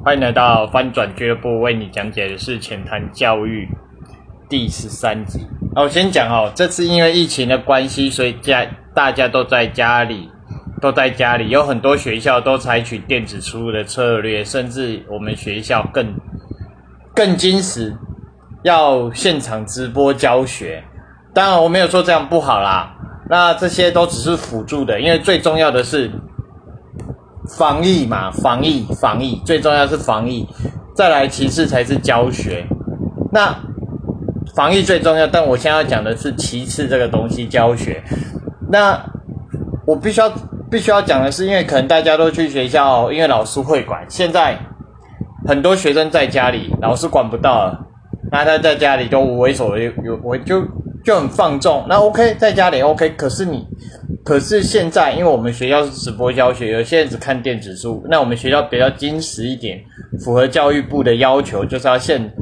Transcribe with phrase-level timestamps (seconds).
[0.00, 3.68] 欢迎来到翻转俱乐部，为你讲解的是浅谈教育
[4.48, 5.46] 第十三集。
[5.76, 10.28] 我先讲哦，这次因为疫情的关系，所以家大家都在家里，
[10.80, 16.12] 都在家里，有很多学校都采取电子出入的策略，甚至我们学校更
[17.14, 17.96] 更矜持，
[18.64, 20.82] 要现场直播教学。
[21.32, 22.92] 当然，我没有说这样不好啦，
[23.30, 26.10] 那这些都只是辅助的，因为最重要的是。
[27.48, 30.46] 防疫嘛，防疫，防疫，最重要是防疫，
[30.94, 32.64] 再来其次才是教学。
[33.32, 33.54] 那
[34.54, 38.02] 防疫最重要，但我现在要讲的是其次这个东西教学。
[38.70, 38.98] 那
[39.86, 40.32] 我必须要
[40.70, 44.04] 必须要讲的是，因为可能大家都去学校，因为老师会管。
[44.08, 44.56] 现在
[45.46, 47.86] 很多学生在家里，老师管不到了，
[48.30, 50.62] 那他在家里都为所为有，我就
[51.04, 51.84] 就很放纵。
[51.88, 53.66] 那 OK，在家里 OK，可是你。
[54.24, 58.04] 可是现在，因为我们学校是直播教学，有些人只看电子书。
[58.08, 59.82] 那我们学校比较矜持一点，
[60.20, 62.32] 符合教育部的要求，就是要现，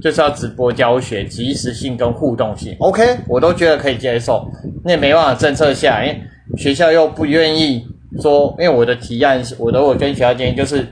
[0.00, 2.74] 就是要直播教学，及时性跟互动性。
[2.78, 4.50] OK，我都觉得可以接受。
[4.82, 6.22] 那没办法政策下，因为
[6.56, 7.84] 学校又不愿意
[8.22, 10.88] 说，因为我的提案是，我的我跟学校建议就是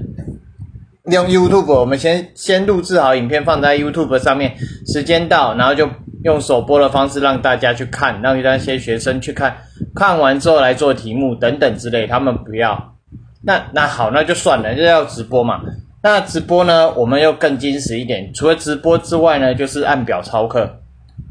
[1.11, 4.55] 用 YouTube，我们先先录制好影片放在 YouTube 上面，
[4.87, 5.89] 时间到，然后就
[6.25, 9.55] 用首播的方式让大家去看，让那些学生去看。
[9.95, 12.95] 看完之后来做题目等等之类，他们不要。
[13.43, 15.61] 那那好，那就算了，就要直播嘛。
[16.03, 18.33] 那直播呢，我们又更矜持一点。
[18.33, 20.79] 除了直播之外呢，就是按表操课。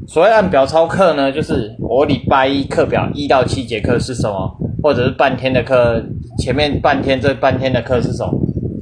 [0.06, 6.00] 所谓按表操课呢，就是我礼拜一课表一到七节课是什么，或者是半天的课，
[6.38, 8.32] 前面半天这半天的课是什么，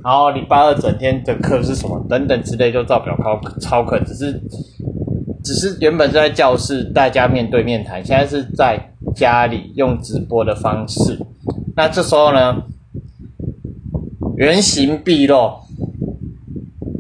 [0.05, 3.99] 然后礼拜二整天的课是什么，等等之类，就照表操操课。
[4.01, 4.41] 只是
[5.43, 8.89] 只是原本是在教室大家面对面谈，现在是在。
[9.17, 11.19] 家里用直播的方式，
[11.77, 12.63] 那这时候呢，
[14.37, 15.53] 原形毕露。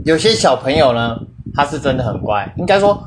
[0.05, 1.17] 有些小朋友呢，
[1.55, 3.03] 他是真的很乖，应该说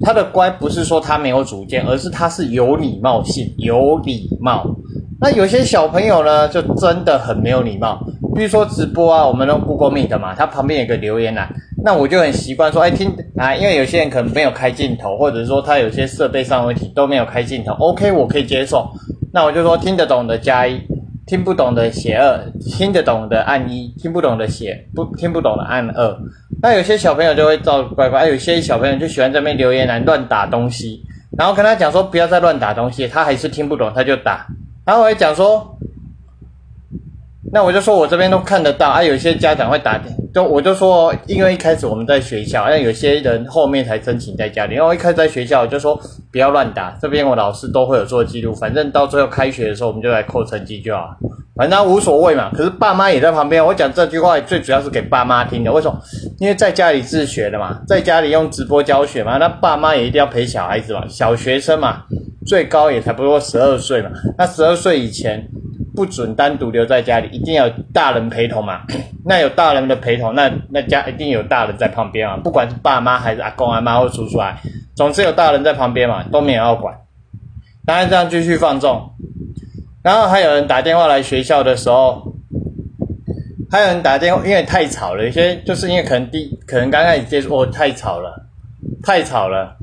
[0.00, 4.64] 他的乖不是说他没有主见，而是他是有礼貌性，有礼貌。
[5.20, 8.00] 那有些小朋友呢，就真的很没有礼貌。
[8.34, 11.52] 比如说直播啊，我们用 Google Meet 嘛，它旁边有个留言栏。
[11.84, 18.90] 那我就很习惯说，哎，听啊，因为有些人可能没有开镜头，或者说他有些设备上问题都没有开镜头，OK，我可以接受。
[19.32, 20.80] 那我就说听得懂的加一，
[21.26, 26.18] 听不懂的写二，听得懂的按一，听不懂的写不听不懂的按二。
[26.60, 31.02] 那有些小朋友就会照乖乖，有些小朋友就喜欢在那边留言栏乱打东西，
[31.38, 34.48] 然后跟他讲说不要再乱打东西，他还是听不懂他就打，
[34.84, 35.77] 然后我也讲说。
[37.50, 39.02] 那我就说，我这边都看得到啊。
[39.02, 39.98] 有些家长会打，
[40.34, 44.74] 就我就说，因为一开始我们在学校，那有些人后面才申请在家里。
[44.74, 45.98] 然后一开始在学校，我就说
[46.30, 46.96] 不要乱打。
[47.00, 51.16] 这边我老师都会有做记录，反正到最后开学的时候，我们就来扣成绩就好，
[51.56, 52.50] 反正无所谓嘛。
[52.54, 55.72] 可是爸妈也在旁边，我讲这句话最主要是给爸妈听的。
[55.72, 55.98] 为什么？
[56.38, 62.02] 因为在家里自学的嘛，在家里用直播教学嘛，那爸妈也一定要陪小孩子嘛，小学生嘛，
[62.46, 64.10] 最高也才不过十二岁嘛。
[64.36, 65.48] 那十二岁以前。
[65.98, 68.82] 不准单独留在家里，一定要大人陪同嘛。
[69.26, 72.36] 那有大人的陪同，那那家一定有大人在旁边啊。
[72.36, 74.56] 不管是爸妈还是阿公阿妈或叔叔啊，
[74.94, 76.94] 总之有大人在旁边嘛，都没有要管。
[77.84, 79.10] 当然这样继续放纵。
[80.00, 82.32] 然后还有人打电话来学校的时候，
[83.68, 85.24] 还有人打电话，因为太吵了。
[85.24, 88.46] 有些就是因为可能第可能刚开始接触，哦，太吵了，
[89.02, 89.76] 太吵了。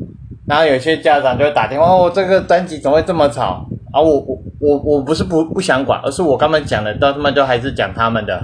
[0.48, 3.68] 然后有些家长就会打电话，哦，这个班级怎么会这么吵？
[3.92, 8.42] 啊，我我我我不是不不想管，而是我刚刚讲的，到他们都还是讲他们的，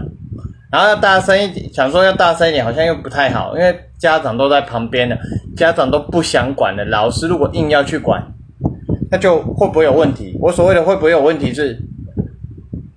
[0.71, 5.17] 然后要大声一点，想说要大声一点，好像又不太好，因为家长都在旁边的，
[5.57, 8.23] 家长都不想管的，老师如果硬要去管，
[9.09, 10.37] 那就会不会有问题？
[10.39, 11.75] 我所谓的会不会有问题是，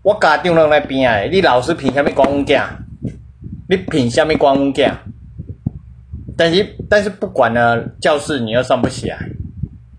[0.02, 2.68] 我家长在那边啊，你老师凭什么管我家？
[3.70, 4.92] 你凭什么管我家？
[6.36, 9.18] 但是但是不管呢，教室你又上不起来。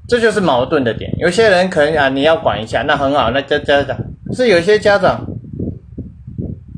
[0.07, 1.11] 这就是矛盾的点。
[1.17, 3.31] 有些人可能啊，你要管一下，那很好。
[3.31, 3.97] 那家家长
[4.33, 5.25] 是有些家长，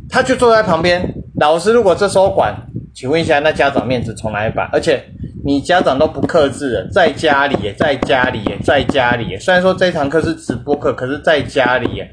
[0.10, 1.14] 他就坐在旁边。
[1.36, 2.56] 老师如果这时候管，
[2.96, 4.64] 请问一下，那家长面子从哪里摆？
[4.72, 5.04] 而且
[5.46, 9.38] 你家长都不克制，在家里在家里在家里。
[9.38, 12.04] 虽然说这堂课是直播课，可是在家里，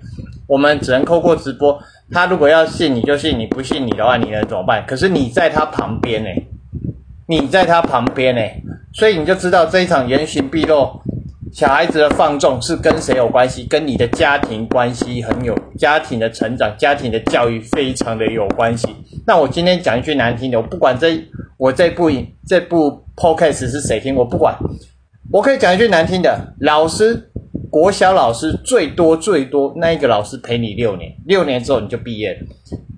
[0.46, 1.80] 我们只能透过直播。
[2.10, 4.84] 他如果要信你就信，你不信你的话，你能怎么办？
[4.86, 6.28] 可是你在他旁边呢，
[7.26, 8.42] 你在他旁边呢，
[8.92, 11.00] 所以你就知道这一场言行毕露。
[11.54, 13.64] 小孩子的放纵是跟谁有关系？
[13.66, 18.88] 跟你的家庭关系很有，家庭的成长、家庭的教育非常的有关系。
[19.24, 21.16] 那我今天讲一句难听的，我不管这
[21.56, 22.10] 我这部
[22.44, 24.52] 这部 podcast 是谁听，我不管。
[25.30, 27.30] 我可以讲一句难听的，老师，
[27.70, 32.38] 国小老师最多最多那一个老师陪你六年，六年之后你就毕业了。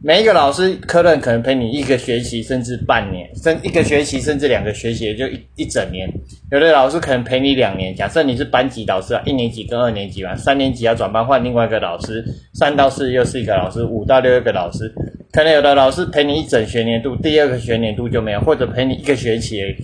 [0.06, 6.08] 每一个老师科任可能陪你一个学期，甚至半年，甚一个学期，甚至两个学期，就一一整年。
[6.52, 7.92] 有的老师可能陪你两年。
[7.92, 12.24] 假设你是班级导师啊，一年级跟二年级嘛，三年级要转班换另外一个老师，
[12.54, 14.94] 三到四又是一个老师，五到六一个老师。
[15.32, 19.74] 可能有的老师陪你一整学年度，第二个学年度就没有，或者陪你一个学期而已。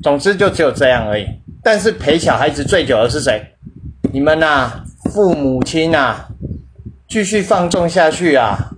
[0.00, 1.26] 总之就只有这样而已。
[1.64, 3.44] 但是陪小孩子最久的是谁？
[4.12, 6.24] 你们呐，父母亲呐，
[7.08, 8.70] 继续放纵下去啊！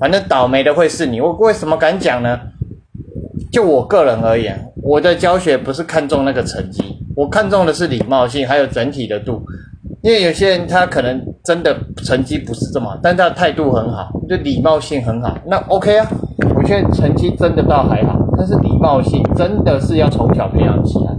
[0.00, 2.40] 反正倒霉的会是你，我为什么敢讲呢？
[3.52, 6.82] 就我个人而言，我的教学不是看重那个成绩，
[7.14, 9.42] 我看重的是礼貌性，还有整体的度。
[10.02, 16.08] 因为有些人他可能真的成绩不是这么好，但他的态度很好，就礼貌性很好，那 OK 啊。
[16.56, 21.12] 我觉得成绩真的倒还好，但是礼貌性真的是要从小培养起来。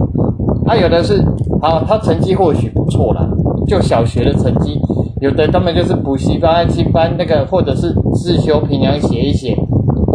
[0.66, 1.22] 他有的是
[1.60, 3.28] 好，他成绩或许不错啦，
[3.68, 4.80] 就小学的成绩。
[5.22, 9.56] 有的他们就是补习班、安亲班那个，或者是自修平量写一写，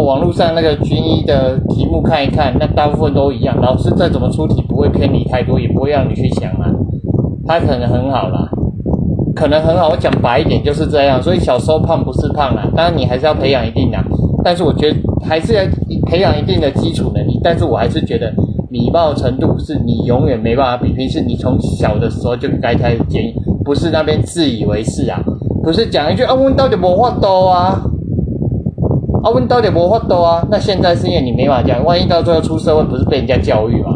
[0.06, 3.56] 网络上那个军医的题目看一看，那大部分都一样。
[3.62, 6.70] 老师再怎么出题，不会偏离太多，也不会让你去想啊。
[7.46, 8.50] 他可能很好啦，
[9.34, 9.88] 可能很好。
[9.88, 11.24] 我讲白一点就是这样。
[11.24, 13.98] 所以小时候胖不是胖啦，当然你还是要培养一定的，
[14.44, 15.62] 但是我觉得还是要
[16.08, 17.40] 培养一定的基础能力。
[17.42, 18.30] 但是我还是觉得
[18.72, 23.34] 礼貌程度是你永远没办法比拼，是你从小的时候就该开始建议。
[23.68, 25.20] 不是那边自以为是啊，
[25.62, 27.82] 不是讲一句啊，问到底无法多啊，
[29.24, 33.90] 啊，问到底无法多啊，那现在是因为你没法讲，万一到最后出社会，不是被人家教育吗？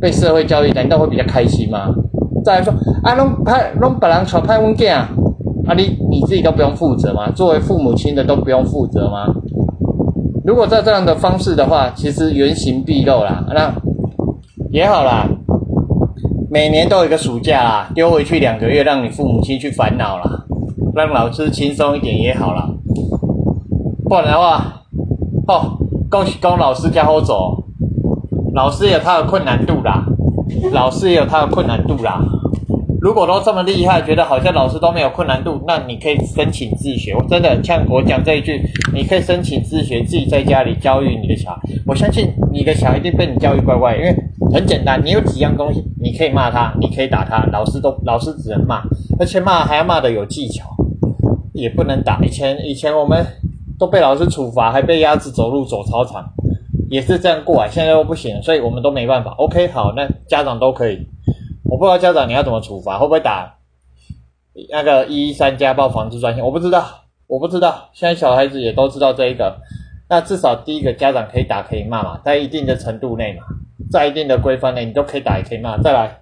[0.00, 1.92] 被社会教育，难道会比较开心吗？
[2.44, 5.08] 再来说啊，弄派弄别人传派文件啊，
[5.66, 7.28] 啊，你你自己都不用负责吗？
[7.32, 9.34] 作为父母亲的都不用负责吗？
[10.44, 13.74] 如果在这样的方式的话，其实原形毕露啦，那
[14.70, 15.28] 也好啦。
[16.50, 20.46] 每年都有一个暑假啦，丢回去两个月，让你父母亲去烦恼啦，
[20.94, 22.66] 让老师轻松一点也好啦。
[24.04, 24.82] 不然的话，
[25.46, 25.76] 哦，
[26.08, 27.64] 恭喜恭老师家好走，
[28.54, 30.06] 老师有他的困难度啦，
[30.72, 32.18] 老师也有他的困难度啦。
[33.02, 37.14] 如果都这么厉害，觉得好像老师都没有困难度，那你可以申请自学。
[37.14, 38.58] 我真的像我讲这一句，
[38.94, 41.60] 你可以申请自学，自己在家里教育你的小孩。
[41.86, 44.16] 我相信你的小孩一定被你教育乖乖，因为。
[44.52, 48.82] 很简单，你有几样东西，你可以骂他，你可以打他，老师都老师只能骂，
[49.18, 50.64] 而且骂还要骂的有技巧，
[51.52, 52.18] 也不能打。
[52.22, 53.24] 以前以前我们
[53.78, 56.32] 都被老师处罚，还被鸭子走路走操场，
[56.90, 59.32] 也是这样过来，现在都不行，所以我们都没办法。
[59.32, 61.06] OK，好，那家长都可以，
[61.64, 63.54] 我不知道家长你要怎么处罚，会不会打
[64.70, 66.42] 那个一三家暴防治专线？
[66.42, 66.84] 我不知道，
[67.26, 69.58] 我不知道，现在小孩子也都知道这一个，
[70.08, 73.42] 那至少第一个家长可以打可以骂嘛，在一定的程度内嘛。
[73.90, 75.76] 在一定的规范内，你都可以打，也可以骂。
[75.78, 76.18] 再来，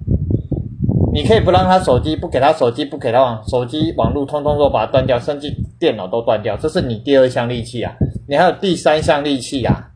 [1.13, 6.57] 你可以不让他手机，不给他手机，不给他网手机网络，通通都把它断掉，甚至电脑都断掉。
[6.57, 7.93] 这是你第二项利器啊。
[8.29, 9.91] 你还有第三项利器啊，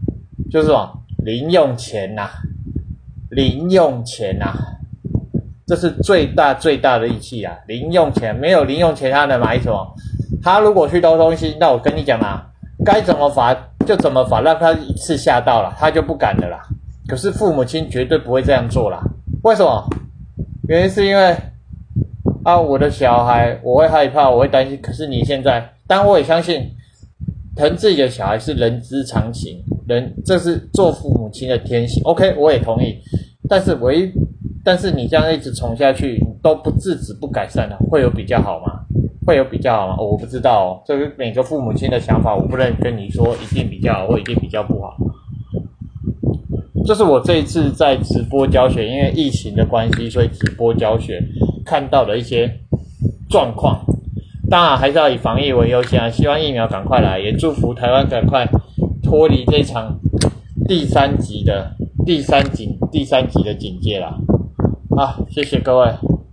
[0.51, 0.91] 就是什么？
[1.25, 2.31] 零用钱呐，
[3.31, 4.53] 零用钱呐，
[5.67, 7.55] 这是最大最大的利器啊。
[7.67, 9.95] 零用钱没有零用钱，他能买什么？
[10.43, 12.47] 他如果去偷东西，那我跟你讲啊，
[12.85, 13.55] 该怎么罚
[13.87, 16.59] 就怎么罚，让他一次吓到了，他就不敢的啦。
[17.11, 19.03] 可是父母亲绝对不会这样做啦。
[19.43, 19.85] 为什么？
[20.69, 21.37] 原因是因为
[22.45, 24.79] 啊，我的小孩我会害怕，我会担心。
[24.81, 26.71] 可是你现在，但我也相信，
[27.57, 32.01] 疼自己的小孩是人之常情，人这是做父母亲的天性。
[32.05, 32.97] OK，我也同意。
[33.49, 34.13] 但是唯，
[34.63, 38.87] 但是你这样一直宠下去，你都不制止、不改善的，会有比较好吗？
[39.27, 39.97] 会有比较好吗？
[39.99, 44.97] 我不知道哦，这个每个父母亲的想法，我不能跟你说一定比较好，或一定比较不好。
[46.85, 51.23] 这是我这一次在直播教学，因为疫情的关系，所以直播教学
[51.65, 52.51] 看到的一些
[53.29, 53.85] 状况。
[54.51, 56.11] 当然还是要以防疫为优先啊！
[56.11, 58.45] 希望疫苗赶快来，也祝福台湾赶快
[59.03, 59.97] 脱离这场
[60.67, 61.71] 第三级的
[62.05, 64.19] 第三警第三级的警戒啦。
[64.97, 66.10] 啊，谢谢各位。